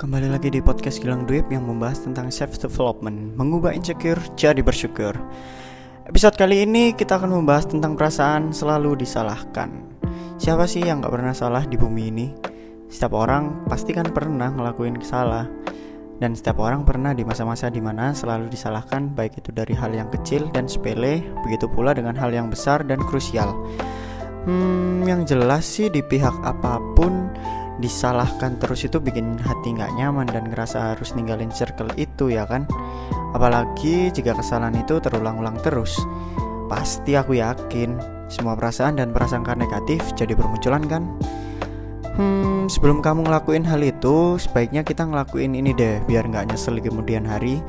kembali 0.00 0.32
lagi 0.32 0.48
di 0.48 0.64
podcast 0.64 1.04
Gilang 1.04 1.28
Duit 1.28 1.44
yang 1.52 1.68
membahas 1.68 2.08
tentang 2.08 2.32
self 2.32 2.56
development, 2.56 3.36
mengubah 3.36 3.76
insecure 3.76 4.16
jadi 4.32 4.64
bersyukur. 4.64 5.12
Episode 6.08 6.40
kali 6.40 6.64
ini 6.64 6.96
kita 6.96 7.20
akan 7.20 7.36
membahas 7.36 7.68
tentang 7.68 8.00
perasaan 8.00 8.48
selalu 8.48 8.96
disalahkan. 8.96 9.68
Siapa 10.40 10.64
sih 10.64 10.80
yang 10.80 11.04
gak 11.04 11.12
pernah 11.12 11.36
salah 11.36 11.68
di 11.68 11.76
bumi 11.76 12.08
ini? 12.08 12.32
Setiap 12.88 13.12
orang 13.12 13.68
pasti 13.68 13.92
kan 13.92 14.08
pernah 14.08 14.48
ngelakuin 14.48 14.96
salah. 15.04 15.44
Dan 16.16 16.32
setiap 16.32 16.64
orang 16.64 16.88
pernah 16.88 17.12
di 17.12 17.20
masa-masa 17.20 17.68
di 17.68 17.84
mana 17.84 18.16
selalu 18.16 18.48
disalahkan 18.48 19.12
baik 19.12 19.44
itu 19.44 19.52
dari 19.52 19.76
hal 19.76 19.92
yang 19.92 20.08
kecil 20.08 20.48
dan 20.48 20.64
sepele, 20.64 21.20
begitu 21.44 21.68
pula 21.68 21.92
dengan 21.92 22.16
hal 22.16 22.32
yang 22.32 22.48
besar 22.48 22.80
dan 22.88 23.04
krusial. 23.04 23.52
Hmm, 24.48 25.04
yang 25.04 25.28
jelas 25.28 25.68
sih 25.68 25.92
di 25.92 26.00
pihak 26.00 26.40
apa 26.40 26.80
pun 26.96 27.19
disalahkan 27.80 28.60
terus 28.60 28.84
itu 28.84 29.00
bikin 29.00 29.40
hati 29.40 29.72
nggak 29.74 29.96
nyaman 29.96 30.28
dan 30.28 30.46
ngerasa 30.52 30.94
harus 30.94 31.16
ninggalin 31.16 31.50
circle 31.50 31.90
itu 31.96 32.30
ya 32.30 32.44
kan 32.44 32.68
apalagi 33.32 34.12
jika 34.12 34.36
kesalahan 34.36 34.76
itu 34.78 35.00
terulang-ulang 35.00 35.56
terus 35.64 35.98
pasti 36.68 37.18
aku 37.18 37.40
yakin 37.40 37.98
semua 38.30 38.54
perasaan 38.54 39.00
dan 39.00 39.10
prasangka 39.10 39.58
negatif 39.58 40.04
jadi 40.14 40.38
bermunculan 40.38 40.84
kan 40.86 41.04
Hmm, 42.10 42.68
sebelum 42.68 43.00
kamu 43.00 43.24
ngelakuin 43.24 43.64
hal 43.64 43.80
itu, 43.80 44.36
sebaiknya 44.36 44.84
kita 44.84 45.08
ngelakuin 45.08 45.56
ini 45.56 45.72
deh, 45.72 46.04
biar 46.04 46.28
nggak 46.28 46.52
nyesel 46.52 46.76
di 46.76 46.84
kemudian 46.84 47.24
hari. 47.24 47.64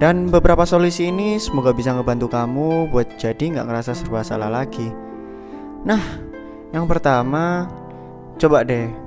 Dan 0.00 0.32
beberapa 0.32 0.64
solusi 0.64 1.12
ini 1.12 1.36
semoga 1.36 1.76
bisa 1.76 1.92
ngebantu 1.92 2.32
kamu 2.32 2.88
buat 2.88 3.20
jadi 3.20 3.52
nggak 3.52 3.66
ngerasa 3.68 3.92
serba 3.92 4.24
salah 4.24 4.48
lagi. 4.48 4.88
Nah, 5.84 6.00
yang 6.72 6.88
pertama, 6.88 7.68
coba 8.40 8.64
deh 8.64 9.01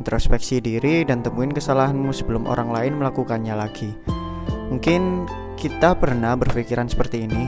introspeksi 0.00 0.60
diri 0.60 1.02
dan 1.04 1.20
temuin 1.24 1.52
kesalahanmu 1.52 2.12
sebelum 2.12 2.44
orang 2.48 2.72
lain 2.72 2.92
melakukannya 3.00 3.54
lagi. 3.56 3.90
Mungkin 4.72 5.26
kita 5.56 5.96
pernah 5.96 6.36
berpikiran 6.36 6.86
seperti 6.86 7.24
ini. 7.24 7.44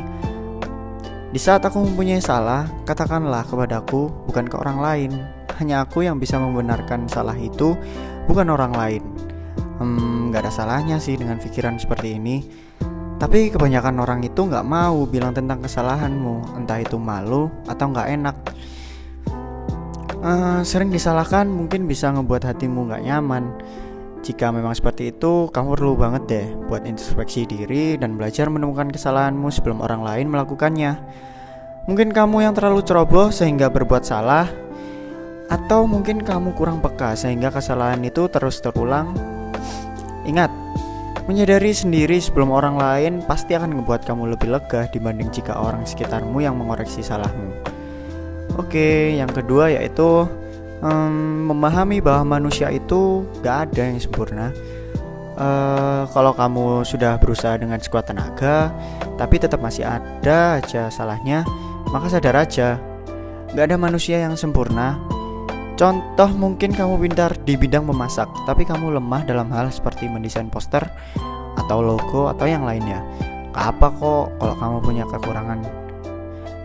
Di 1.28 1.36
saat 1.36 1.60
aku 1.60 1.84
mempunyai 1.84 2.24
salah, 2.24 2.64
katakanlah 2.88 3.44
kepadaku, 3.44 4.08
bukan 4.24 4.48
ke 4.48 4.56
orang 4.56 4.78
lain. 4.80 5.12
Hanya 5.60 5.84
aku 5.84 6.06
yang 6.06 6.16
bisa 6.16 6.40
membenarkan 6.40 7.04
salah 7.04 7.36
itu, 7.36 7.76
bukan 8.24 8.48
orang 8.48 8.72
lain. 8.72 9.02
Hmm, 9.76 10.32
gak 10.32 10.48
ada 10.48 10.52
salahnya 10.52 10.96
sih 10.96 11.20
dengan 11.20 11.36
pikiran 11.36 11.76
seperti 11.76 12.16
ini. 12.16 12.36
Tapi 13.18 13.50
kebanyakan 13.50 13.98
orang 13.98 14.20
itu 14.22 14.46
nggak 14.46 14.62
mau 14.62 15.02
bilang 15.02 15.34
tentang 15.34 15.58
kesalahanmu, 15.58 16.54
entah 16.54 16.78
itu 16.78 17.02
malu 17.02 17.50
atau 17.66 17.90
nggak 17.90 18.08
enak. 18.14 18.36
Uh, 20.18 20.66
sering 20.66 20.90
disalahkan 20.90 21.46
mungkin 21.46 21.86
bisa 21.86 22.10
ngebuat 22.10 22.42
hatimu 22.42 22.90
nggak 22.90 23.06
nyaman. 23.06 23.54
Jika 24.18 24.50
memang 24.50 24.74
seperti 24.74 25.14
itu, 25.14 25.46
kamu 25.54 25.78
perlu 25.78 25.94
banget 25.94 26.22
deh 26.26 26.46
buat 26.66 26.82
introspeksi 26.82 27.46
diri 27.46 27.94
dan 27.94 28.18
belajar 28.18 28.50
menemukan 28.50 28.90
kesalahanmu 28.90 29.46
sebelum 29.54 29.78
orang 29.78 30.02
lain 30.02 30.26
melakukannya. 30.26 30.98
Mungkin 31.86 32.10
kamu 32.10 32.50
yang 32.50 32.52
terlalu 32.52 32.82
ceroboh 32.82 33.30
sehingga 33.30 33.70
berbuat 33.70 34.02
salah, 34.02 34.50
atau 35.48 35.86
mungkin 35.86 36.26
kamu 36.26 36.52
kurang 36.58 36.82
peka 36.82 37.14
sehingga 37.14 37.54
kesalahan 37.54 38.02
itu 38.02 38.26
terus 38.26 38.58
terulang. 38.58 39.14
Ingat, 40.26 40.50
menyadari 41.30 41.70
sendiri 41.70 42.18
sebelum 42.18 42.50
orang 42.50 42.74
lain 42.74 43.12
pasti 43.22 43.54
akan 43.54 43.70
membuat 43.70 44.02
kamu 44.02 44.34
lebih 44.34 44.50
lega 44.50 44.90
dibanding 44.90 45.30
jika 45.30 45.56
orang 45.56 45.86
sekitarmu 45.86 46.42
yang 46.42 46.58
mengoreksi 46.58 47.06
salahmu. 47.06 47.67
Oke, 48.58 49.14
yang 49.14 49.30
kedua 49.30 49.70
yaitu 49.70 50.26
um, 50.82 51.46
memahami 51.46 52.02
bahwa 52.02 52.38
manusia 52.38 52.74
itu 52.74 53.22
gak 53.38 53.70
ada 53.70 53.82
yang 53.86 54.02
sempurna. 54.02 54.50
Uh, 55.38 56.02
kalau 56.10 56.34
kamu 56.34 56.82
sudah 56.82 57.14
berusaha 57.22 57.54
dengan 57.54 57.78
sekuat 57.78 58.10
tenaga, 58.10 58.74
tapi 59.14 59.38
tetap 59.38 59.62
masih 59.62 59.86
ada 59.86 60.58
aja 60.58 60.90
salahnya, 60.90 61.46
maka 61.94 62.10
sadar 62.10 62.34
aja, 62.34 62.82
gak 63.54 63.70
ada 63.70 63.78
manusia 63.78 64.18
yang 64.18 64.34
sempurna. 64.34 64.98
Contoh 65.78 66.26
mungkin 66.34 66.74
kamu 66.74 66.98
pintar 66.98 67.38
di 67.46 67.54
bidang 67.54 67.86
memasak, 67.86 68.26
tapi 68.42 68.66
kamu 68.66 68.98
lemah 68.98 69.22
dalam 69.22 69.46
hal 69.54 69.70
seperti 69.70 70.10
mendesain 70.10 70.50
poster 70.50 70.82
atau 71.54 71.78
logo 71.78 72.26
atau 72.26 72.50
yang 72.50 72.66
lainnya. 72.66 73.06
Apa 73.54 73.94
kok 73.94 74.34
kalau 74.42 74.54
kamu 74.58 74.76
punya 74.82 75.04
kekurangan. 75.06 75.62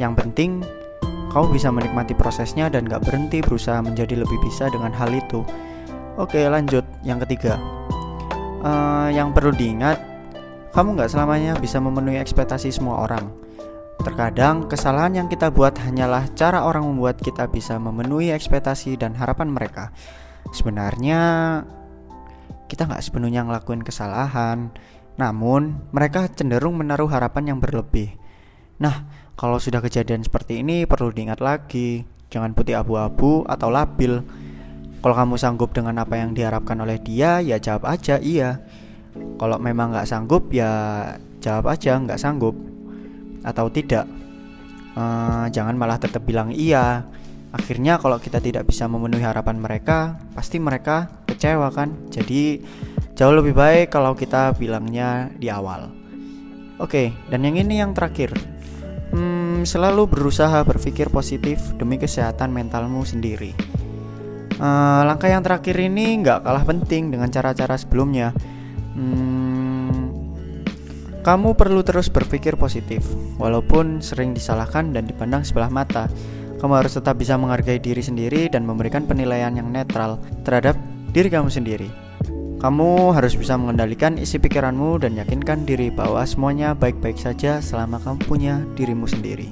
Yang 0.01 0.13
penting 0.17 0.51
kamu 1.33 1.49
bisa 1.49 1.73
menikmati 1.73 2.13
prosesnya 2.13 2.69
dan 2.69 2.85
gak 2.85 3.09
berhenti 3.09 3.41
berusaha 3.41 3.81
menjadi 3.81 4.21
lebih 4.21 4.37
bisa 4.45 4.69
dengan 4.69 4.93
hal 4.93 5.09
itu. 5.09 5.41
Oke, 6.21 6.45
lanjut. 6.45 6.85
Yang 7.01 7.25
ketiga, 7.25 7.57
uh, 8.61 9.09
yang 9.09 9.33
perlu 9.33 9.49
diingat, 9.49 9.97
kamu 10.77 10.93
gak 10.93 11.09
selamanya 11.09 11.57
bisa 11.57 11.81
memenuhi 11.81 12.21
ekspektasi 12.21 12.69
semua 12.69 13.01
orang. 13.09 13.33
Terkadang 13.97 14.69
kesalahan 14.69 15.25
yang 15.25 15.27
kita 15.29 15.49
buat 15.49 15.73
hanyalah 15.81 16.29
cara 16.37 16.69
orang 16.69 16.85
membuat 16.85 17.17
kita 17.17 17.49
bisa 17.49 17.81
memenuhi 17.81 18.29
ekspektasi 18.29 18.93
dan 19.01 19.17
harapan 19.17 19.49
mereka. 19.49 19.89
Sebenarnya 20.53 21.21
kita 22.67 22.89
nggak 22.89 23.05
sepenuhnya 23.05 23.45
ngelakuin 23.47 23.85
kesalahan, 23.85 24.73
namun 25.15 25.87
mereka 25.93 26.25
cenderung 26.29 26.77
menaruh 26.77 27.07
harapan 27.07 27.53
yang 27.53 27.59
berlebih. 27.61 28.17
Nah, 28.81 29.05
kalau 29.33 29.57
sudah 29.57 29.81
kejadian 29.81 30.21
seperti 30.21 30.61
ini 30.61 30.85
perlu 30.85 31.09
diingat 31.09 31.41
lagi, 31.41 32.05
jangan 32.29 32.53
putih 32.53 32.77
abu-abu 32.77 33.45
atau 33.45 33.69
labil. 33.69 34.21
Kalau 35.03 35.15
kamu 35.19 35.35
sanggup 35.35 35.75
dengan 35.75 35.99
apa 35.99 36.15
yang 36.15 36.31
diharapkan 36.31 36.79
oleh 36.79 36.95
dia, 37.01 37.43
ya 37.43 37.59
jawab 37.59 37.91
aja 37.91 38.17
iya. 38.23 38.63
Kalau 39.13 39.59
memang 39.59 39.91
nggak 39.91 40.07
sanggup, 40.07 40.47
ya 40.49 40.71
jawab 41.43 41.75
aja 41.75 41.99
nggak 41.99 42.17
sanggup 42.17 42.55
atau 43.43 43.67
tidak. 43.67 44.07
Uh, 44.93 45.49
jangan 45.51 45.75
malah 45.75 45.99
tetap 45.99 46.23
bilang 46.23 46.55
iya. 46.55 47.03
Akhirnya 47.53 48.01
kalau 48.01 48.17
kita 48.17 48.41
tidak 48.41 48.65
bisa 48.65 48.89
memenuhi 48.89 49.21
harapan 49.21 49.61
mereka, 49.61 50.17
pasti 50.33 50.57
mereka 50.57 51.21
kecewa 51.29 51.69
kan. 51.69 52.09
Jadi 52.09 52.63
jauh 53.13 53.35
lebih 53.35 53.53
baik 53.53 53.93
kalau 53.93 54.17
kita 54.17 54.57
bilangnya 54.57 55.29
di 55.37 55.51
awal. 55.53 55.91
Oke, 56.81 57.13
dan 57.29 57.45
yang 57.45 57.61
ini 57.61 57.77
yang 57.77 57.93
terakhir 57.93 58.33
selalu 59.63 60.07
berusaha 60.07 60.63
berpikir 60.63 61.11
positif 61.11 61.59
demi 61.75 61.99
kesehatan 61.99 62.51
mentalmu 62.51 63.03
sendiri. 63.03 63.51
Uh, 64.59 65.01
langkah 65.03 65.27
yang 65.27 65.41
terakhir 65.41 65.75
ini 65.75 66.21
nggak 66.21 66.45
kalah 66.45 66.63
penting 66.63 67.09
dengan 67.09 67.27
cara-cara 67.27 67.75
sebelumnya. 67.75 68.31
Hmm, 68.93 70.13
kamu 71.23 71.55
perlu 71.55 71.81
terus 71.87 72.11
berpikir 72.11 72.59
positif, 72.59 73.01
walaupun 73.39 74.03
sering 74.03 74.35
disalahkan 74.35 74.91
dan 74.91 75.07
dipandang 75.07 75.47
sebelah 75.47 75.71
mata. 75.71 76.11
Kamu 76.59 76.79
harus 76.79 76.95
tetap 76.95 77.19
bisa 77.19 77.35
menghargai 77.35 77.79
diri 77.79 77.99
sendiri 77.99 78.47
dan 78.47 78.63
memberikan 78.63 79.03
penilaian 79.03 79.51
yang 79.51 79.67
netral 79.71 80.19
terhadap 80.47 80.75
diri 81.11 81.27
kamu 81.31 81.51
sendiri. 81.51 82.02
Kamu 82.63 83.11
harus 83.11 83.35
bisa 83.35 83.59
mengendalikan 83.59 84.15
isi 84.15 84.39
pikiranmu 84.39 85.03
dan 85.03 85.19
yakinkan 85.19 85.67
diri 85.67 85.91
bahwa 85.91 86.23
semuanya 86.23 86.71
baik-baik 86.71 87.19
saja 87.19 87.59
selama 87.59 87.99
kamu 87.99 88.23
punya 88.23 88.63
dirimu 88.79 89.03
sendiri. 89.03 89.51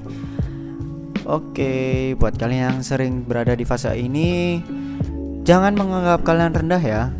Oke, 1.28 2.16
buat 2.16 2.40
kalian 2.40 2.72
yang 2.72 2.78
sering 2.80 3.20
berada 3.20 3.52
di 3.52 3.68
fase 3.68 3.92
ini, 4.00 4.64
jangan 5.44 5.76
menganggap 5.76 6.24
kalian 6.24 6.56
rendah 6.56 6.80
ya. 6.80 7.12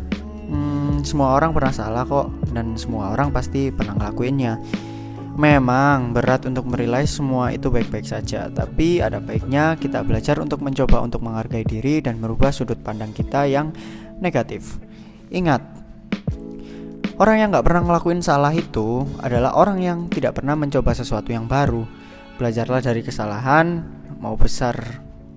Hmm, 0.49 1.05
semua 1.05 1.37
orang 1.37 1.53
pernah 1.53 1.69
salah 1.69 2.09
kok, 2.09 2.33
dan 2.57 2.73
semua 2.73 3.13
orang 3.13 3.29
pasti 3.29 3.69
pernah 3.69 3.93
ngelakuinnya. 3.93 4.57
Memang 5.37 6.09
berat 6.09 6.49
untuk 6.49 6.73
merilai 6.73 7.05
semua 7.05 7.53
itu 7.53 7.69
baik-baik 7.69 8.09
saja, 8.09 8.49
tapi 8.49 8.97
ada 8.97 9.21
baiknya 9.21 9.77
kita 9.77 10.01
belajar 10.01 10.41
untuk 10.41 10.65
mencoba 10.65 11.05
untuk 11.05 11.21
menghargai 11.21 11.61
diri 11.61 12.01
dan 12.01 12.17
merubah 12.17 12.49
sudut 12.49 12.81
pandang 12.81 13.13
kita 13.13 13.45
yang 13.45 13.69
negatif. 14.17 14.81
Ingat, 15.29 15.82
Orang 17.21 17.37
yang 17.37 17.53
gak 17.53 17.65
pernah 17.69 17.85
ngelakuin 17.85 18.25
salah 18.25 18.49
itu 18.49 19.05
adalah 19.21 19.53
orang 19.53 19.77
yang 19.81 19.99
tidak 20.09 20.41
pernah 20.41 20.57
mencoba 20.57 20.97
sesuatu 20.97 21.29
yang 21.29 21.45
baru. 21.45 21.85
Belajarlah 22.41 22.81
dari 22.81 23.05
kesalahan, 23.05 23.85
mau 24.17 24.33
besar 24.33 24.73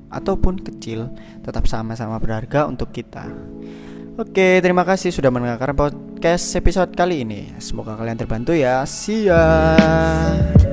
ataupun 0.09 0.65
kecil, 0.65 1.13
tetap 1.45 1.69
sama-sama 1.69 2.17
berharga 2.17 2.65
untuk 2.65 2.97
kita. 2.97 3.29
Oke, 4.17 4.65
terima 4.65 4.89
kasih 4.89 5.13
sudah 5.13 5.29
mendengarkan 5.29 5.77
podcast 5.77 6.57
episode 6.57 6.97
kali 6.97 7.21
ini. 7.21 7.53
Semoga 7.61 8.01
kalian 8.01 8.17
terbantu 8.17 8.57
ya. 8.57 8.81
See 8.89 9.29
ya. 9.29 10.65